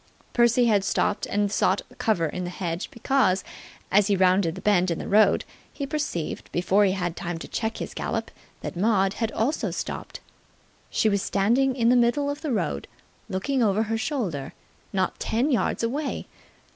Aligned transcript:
Percy 0.33 0.65
had 0.65 0.83
stopped 0.83 1.27
and 1.27 1.51
sought 1.51 1.83
cover 1.99 2.25
in 2.25 2.43
the 2.43 2.49
hedge 2.49 2.89
because, 2.89 3.43
as 3.91 4.07
he 4.07 4.15
rounded 4.15 4.55
the 4.55 4.61
bend 4.61 4.89
in 4.89 4.97
the 4.97 5.07
road, 5.07 5.45
he 5.71 5.85
perceived, 5.85 6.51
before 6.51 6.85
he 6.85 6.93
had 6.93 7.15
time 7.15 7.37
to 7.37 7.47
check 7.47 7.77
his 7.77 7.93
gallop, 7.93 8.31
that 8.61 8.75
Maud 8.75 9.13
had 9.21 9.31
also 9.33 9.69
stopped. 9.69 10.19
She 10.89 11.07
was 11.07 11.21
standing 11.21 11.75
in 11.75 11.89
the 11.89 11.95
middle 11.95 12.31
of 12.31 12.41
the 12.41 12.51
road, 12.51 12.87
looking 13.29 13.61
over 13.61 13.83
her 13.83 13.97
shoulder, 13.99 14.53
not 14.91 15.19
ten 15.19 15.51
yards 15.51 15.83
away. 15.83 16.25